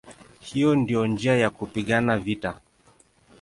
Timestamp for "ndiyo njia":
0.75-1.37